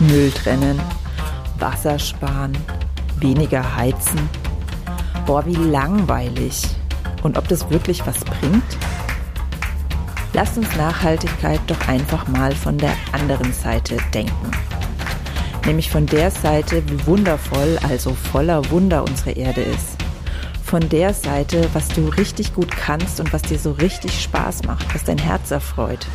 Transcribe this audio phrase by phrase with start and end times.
[0.00, 0.80] Müll trennen,
[1.58, 2.56] Wasser sparen,
[3.18, 4.28] weniger heizen.
[5.26, 6.62] Boah, wie langweilig.
[7.22, 8.78] Und ob das wirklich was bringt?
[10.34, 14.52] Lasst uns Nachhaltigkeit doch einfach mal von der anderen Seite denken.
[15.66, 19.96] Nämlich von der Seite, wie wundervoll, also voller Wunder unsere Erde ist.
[20.64, 24.94] Von der Seite, was du richtig gut kannst und was dir so richtig Spaß macht,
[24.94, 26.06] was dein Herz erfreut.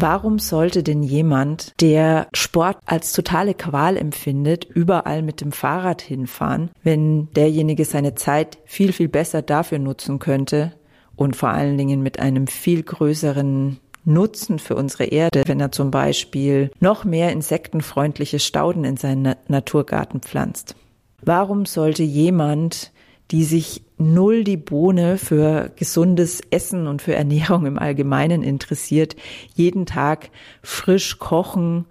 [0.00, 6.70] Warum sollte denn jemand, der Sport als totale Qual empfindet, überall mit dem Fahrrad hinfahren,
[6.84, 10.72] wenn derjenige seine Zeit viel, viel besser dafür nutzen könnte
[11.16, 15.90] und vor allen Dingen mit einem viel größeren Nutzen für unsere Erde, wenn er zum
[15.90, 20.76] Beispiel noch mehr insektenfreundliche Stauden in seinen Naturgarten pflanzt?
[21.22, 22.92] Warum sollte jemand
[23.30, 29.16] die sich null die Bohne für gesundes Essen und für Ernährung im Allgemeinen interessiert,
[29.54, 30.30] jeden Tag
[30.62, 31.86] frisch kochen,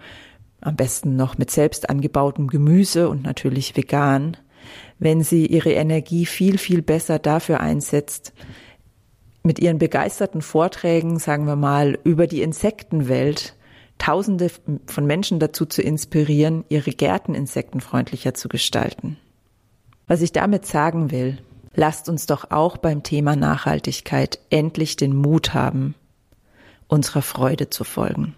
[0.61, 4.37] am besten noch mit selbst angebautem Gemüse und natürlich vegan,
[4.99, 8.33] wenn sie ihre Energie viel, viel besser dafür einsetzt,
[9.43, 13.53] mit ihren begeisterten Vorträgen, sagen wir mal, über die Insektenwelt
[13.97, 14.51] Tausende
[14.85, 19.17] von Menschen dazu zu inspirieren, ihre Gärten insektenfreundlicher zu gestalten.
[20.07, 21.37] Was ich damit sagen will,
[21.73, 25.95] lasst uns doch auch beim Thema Nachhaltigkeit endlich den Mut haben,
[26.87, 28.33] unserer Freude zu folgen.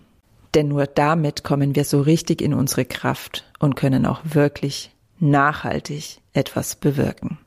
[0.56, 6.22] Denn nur damit kommen wir so richtig in unsere Kraft und können auch wirklich nachhaltig
[6.34, 7.38] etwas bewirken.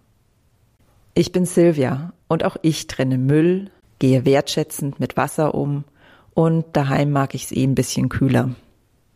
[1.15, 5.83] Ich bin Silvia und auch ich trenne Müll, gehe wertschätzend mit Wasser um
[6.33, 8.51] und daheim mag ich es eh ein bisschen kühler.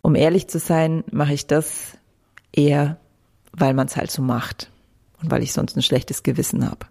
[0.03, 1.97] Um ehrlich zu sein, mache ich das
[2.53, 2.99] eher,
[3.53, 4.69] weil man es halt so macht
[5.23, 6.87] und weil ich sonst ein schlechtes Gewissen habe.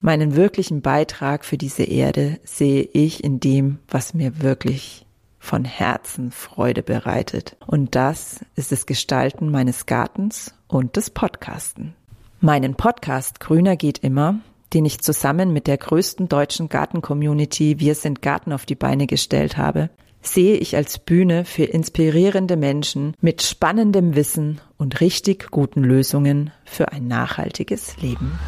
[0.00, 5.06] Meinen wirklichen Beitrag für diese Erde sehe ich in dem, was mir wirklich
[5.38, 7.56] von Herzen Freude bereitet.
[7.66, 11.94] Und das ist das Gestalten meines Gartens und des Podcasten.
[12.40, 14.40] Meinen Podcast Grüner geht immer,
[14.74, 19.56] den ich zusammen mit der größten deutschen Garten-Community Wir sind Garten auf die Beine gestellt
[19.56, 19.88] habe,
[20.26, 26.92] sehe ich als Bühne für inspirierende Menschen mit spannendem Wissen und richtig guten Lösungen für
[26.92, 28.38] ein nachhaltiges Leben.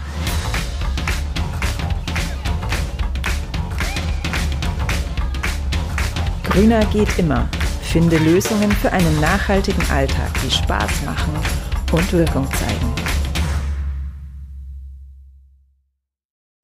[6.45, 7.49] Grüner geht immer.
[7.83, 11.35] Finde Lösungen für einen nachhaltigen Alltag, die Spaß machen
[11.93, 13.06] und Wirkung zeigen.